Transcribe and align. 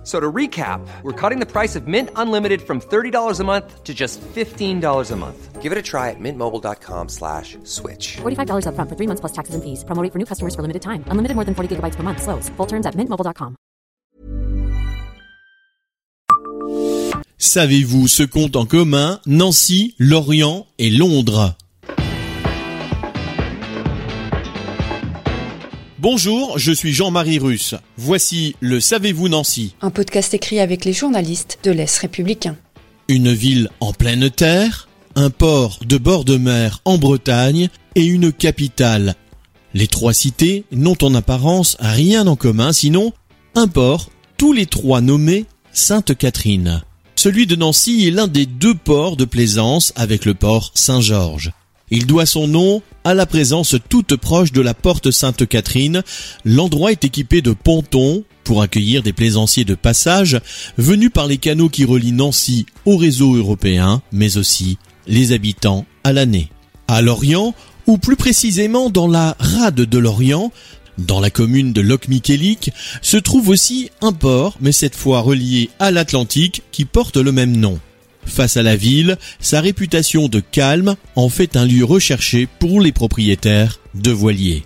F- 0.00 0.06
So 0.06 0.18
to 0.18 0.32
recap, 0.32 0.80
we're 1.02 1.12
cutting 1.12 1.40
the 1.40 1.46
price 1.46 1.76
of 1.76 1.86
Mint 1.86 2.08
Unlimited 2.16 2.62
from 2.62 2.80
$30 2.80 3.38
a 3.38 3.44
month 3.44 3.84
to 3.84 3.92
just 3.92 4.18
$15 4.34 5.10
a 5.12 5.16
month. 5.16 5.60
Give 5.60 5.72
it 5.72 5.78
a 5.78 5.82
try 5.82 6.08
at 6.08 6.16
mintmobile.com 6.18 7.08
slash 7.10 7.58
switch. 7.64 8.16
$45 8.22 8.64
upfront 8.66 8.88
for 8.88 8.96
three 8.96 9.06
months 9.06 9.20
plus 9.20 9.32
taxes 9.32 9.54
and 9.54 9.62
fees. 9.62 9.84
Promo 9.84 10.02
rate 10.02 10.10
for 10.12 10.18
new 10.18 10.24
customers 10.24 10.54
for 10.54 10.62
limited 10.62 10.80
time. 10.80 11.04
Unlimited 11.10 11.34
more 11.36 11.44
than 11.44 11.54
40 11.54 11.76
gigabytes 11.76 11.96
per 11.96 12.02
month. 12.02 12.22
Slows. 12.22 12.48
Full 12.56 12.66
terms 12.66 12.86
at 12.86 12.94
mintmobile.com. 12.96 13.56
Savez-vous 17.38 18.06
ce 18.08 18.22
qu'ont 18.22 18.50
en 18.54 18.66
commun 18.66 19.18
Nancy, 19.26 19.94
Lorient 19.98 20.66
et 20.78 20.90
Londres 20.90 21.54
Bonjour, 26.02 26.58
je 26.58 26.72
suis 26.72 26.94
Jean-Marie 26.94 27.38
Russe. 27.38 27.74
Voici 27.98 28.56
le 28.60 28.80
Savez-vous 28.80 29.28
Nancy 29.28 29.74
Un 29.82 29.90
podcast 29.90 30.32
écrit 30.32 30.58
avec 30.58 30.86
les 30.86 30.94
journalistes 30.94 31.58
de 31.62 31.70
l'Est 31.70 31.98
républicain. 31.98 32.56
Une 33.08 33.30
ville 33.34 33.68
en 33.80 33.92
pleine 33.92 34.30
terre, 34.30 34.88
un 35.14 35.28
port 35.28 35.78
de 35.86 35.98
bord 35.98 36.24
de 36.24 36.38
mer 36.38 36.80
en 36.86 36.96
Bretagne 36.96 37.68
et 37.96 38.06
une 38.06 38.32
capitale. 38.32 39.14
Les 39.74 39.88
trois 39.88 40.14
cités 40.14 40.64
n'ont 40.72 40.96
en 41.02 41.14
apparence 41.14 41.76
rien 41.80 42.26
en 42.26 42.34
commun 42.34 42.72
sinon 42.72 43.12
un 43.54 43.68
port, 43.68 44.08
tous 44.38 44.54
les 44.54 44.64
trois 44.64 45.02
nommés 45.02 45.44
Sainte-Catherine. 45.72 46.80
Celui 47.14 47.46
de 47.46 47.56
Nancy 47.56 48.08
est 48.08 48.10
l'un 48.10 48.26
des 48.26 48.46
deux 48.46 48.74
ports 48.74 49.18
de 49.18 49.26
plaisance 49.26 49.92
avec 49.96 50.24
le 50.24 50.32
port 50.32 50.70
Saint-Georges. 50.74 51.52
Il 51.90 52.06
doit 52.06 52.26
son 52.26 52.46
nom 52.46 52.82
à 53.02 53.14
la 53.14 53.26
présence 53.26 53.74
toute 53.88 54.14
proche 54.14 54.52
de 54.52 54.60
la 54.60 54.74
porte 54.74 55.10
Sainte-Catherine. 55.10 56.02
L'endroit 56.44 56.92
est 56.92 57.04
équipé 57.04 57.42
de 57.42 57.52
pontons 57.52 58.24
pour 58.44 58.62
accueillir 58.62 59.02
des 59.02 59.12
plaisanciers 59.12 59.64
de 59.64 59.74
passage 59.74 60.40
venus 60.78 61.10
par 61.12 61.26
les 61.26 61.38
canaux 61.38 61.68
qui 61.68 61.84
relient 61.84 62.12
Nancy 62.12 62.66
au 62.84 62.96
réseau 62.96 63.34
européen, 63.34 64.02
mais 64.12 64.36
aussi 64.36 64.78
les 65.08 65.32
habitants 65.32 65.84
à 66.04 66.12
l'année. 66.12 66.48
À 66.86 67.02
Lorient, 67.02 67.54
ou 67.86 67.98
plus 67.98 68.16
précisément 68.16 68.88
dans 68.88 69.08
la 69.08 69.36
rade 69.40 69.74
de 69.74 69.98
Lorient, 69.98 70.52
dans 70.98 71.18
la 71.18 71.30
commune 71.30 71.72
de 71.72 71.80
Loc-Miquélic, 71.80 72.70
se 73.02 73.16
trouve 73.16 73.48
aussi 73.48 73.90
un 74.00 74.12
port, 74.12 74.56
mais 74.60 74.72
cette 74.72 74.94
fois 74.94 75.20
relié 75.20 75.70
à 75.80 75.90
l'Atlantique, 75.90 76.62
qui 76.70 76.84
porte 76.84 77.16
le 77.16 77.32
même 77.32 77.56
nom. 77.56 77.80
Face 78.30 78.56
à 78.56 78.62
la 78.62 78.76
ville, 78.76 79.18
sa 79.40 79.60
réputation 79.60 80.28
de 80.28 80.38
calme 80.40 80.94
en 81.16 81.28
fait 81.28 81.56
un 81.56 81.66
lieu 81.66 81.84
recherché 81.84 82.46
pour 82.58 82.80
les 82.80 82.92
propriétaires 82.92 83.80
de 83.94 84.12
voiliers. 84.12 84.62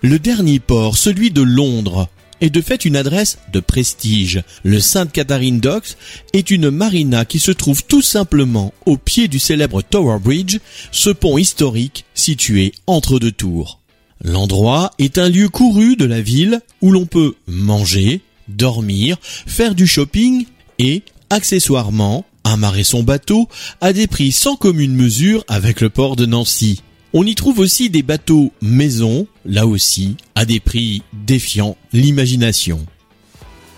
Le 0.00 0.18
dernier 0.18 0.60
port, 0.60 0.96
celui 0.96 1.32
de 1.32 1.42
Londres, 1.42 2.08
est 2.40 2.50
de 2.50 2.62
fait 2.62 2.84
une 2.84 2.96
adresse 2.96 3.38
de 3.52 3.58
prestige. 3.58 4.42
Le 4.62 4.78
Sainte 4.78 5.12
Catherine 5.12 5.58
Docks 5.58 5.96
est 6.32 6.52
une 6.52 6.70
marina 6.70 7.24
qui 7.24 7.40
se 7.40 7.50
trouve 7.50 7.84
tout 7.84 8.00
simplement 8.00 8.72
au 8.86 8.96
pied 8.96 9.26
du 9.26 9.40
célèbre 9.40 9.82
Tower 9.82 10.18
Bridge, 10.20 10.58
ce 10.92 11.10
pont 11.10 11.36
historique 11.36 12.04
situé 12.14 12.72
entre 12.86 13.18
deux 13.18 13.32
tours. 13.32 13.80
L'endroit 14.22 14.92
est 14.98 15.18
un 15.18 15.28
lieu 15.28 15.48
couru 15.48 15.96
de 15.96 16.04
la 16.04 16.20
ville 16.22 16.60
où 16.80 16.92
l'on 16.92 17.06
peut 17.06 17.34
manger, 17.48 18.20
dormir, 18.48 19.16
faire 19.20 19.74
du 19.74 19.86
shopping 19.86 20.46
et, 20.78 21.02
accessoirement, 21.28 22.24
amarrer 22.50 22.84
son 22.84 23.02
bateau 23.02 23.48
à 23.80 23.92
des 23.92 24.06
prix 24.06 24.32
sans 24.32 24.56
commune 24.56 24.94
mesure 24.94 25.44
avec 25.48 25.80
le 25.80 25.90
port 25.90 26.16
de 26.16 26.26
Nancy. 26.26 26.82
On 27.12 27.26
y 27.26 27.34
trouve 27.34 27.58
aussi 27.58 27.90
des 27.90 28.02
bateaux 28.02 28.52
maison, 28.62 29.26
là 29.44 29.66
aussi, 29.66 30.16
à 30.34 30.44
des 30.44 30.60
prix 30.60 31.02
défiant 31.12 31.76
l'imagination. 31.92 32.86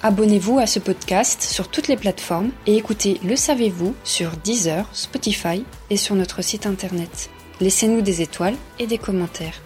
Abonnez-vous 0.03 0.59
à 0.59 0.67
ce 0.67 0.81
podcast 0.81 1.43
sur 1.43 1.69
toutes 1.69 1.89
les 1.89 1.97
plateformes 1.97 2.51
et 2.67 2.77
écoutez 2.77 3.21
Le 3.25 3.37
Savez-vous 3.37 3.95
sur 4.05 4.33
Deezer, 4.45 4.89
Spotify 4.93 5.65
et 5.91 5.97
sur 5.97 6.15
notre 6.17 6.43
site 6.43 6.67
internet. 6.67 7.31
Laissez-nous 7.61 8.03
des 8.03 8.21
étoiles 8.21 8.57
et 8.79 8.87
des 8.87 8.99
commentaires. 8.99 9.63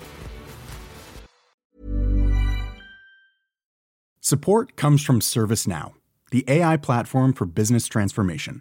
Support 4.21 4.75
comes 4.77 4.99
from 4.99 5.23
ServiceNow, 5.23 5.95
the 6.33 6.45
AI 6.49 6.77
platform 6.77 7.33
for 7.33 7.47
business 7.47 7.89
transformation. 7.89 8.61